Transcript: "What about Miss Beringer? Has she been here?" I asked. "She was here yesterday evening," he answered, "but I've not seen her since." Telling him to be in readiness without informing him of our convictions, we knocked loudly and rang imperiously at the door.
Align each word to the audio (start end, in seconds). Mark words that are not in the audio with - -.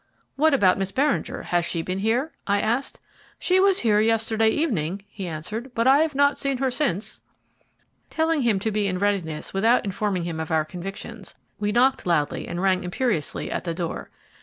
"What 0.35 0.55
about 0.55 0.79
Miss 0.79 0.91
Beringer? 0.91 1.43
Has 1.43 1.63
she 1.63 1.83
been 1.83 1.99
here?" 1.99 2.31
I 2.47 2.59
asked. 2.59 2.99
"She 3.37 3.59
was 3.59 3.81
here 3.81 3.99
yesterday 3.99 4.49
evening," 4.49 5.03
he 5.07 5.27
answered, 5.27 5.75
"but 5.75 5.85
I've 5.87 6.15
not 6.15 6.39
seen 6.39 6.57
her 6.57 6.71
since." 6.71 7.21
Telling 8.09 8.41
him 8.41 8.57
to 8.61 8.71
be 8.71 8.87
in 8.87 8.97
readiness 8.97 9.53
without 9.53 9.85
informing 9.85 10.23
him 10.23 10.39
of 10.39 10.49
our 10.49 10.65
convictions, 10.65 11.35
we 11.59 11.71
knocked 11.71 12.07
loudly 12.07 12.47
and 12.47 12.59
rang 12.63 12.83
imperiously 12.83 13.51
at 13.51 13.63
the 13.63 13.75
door. 13.75 14.09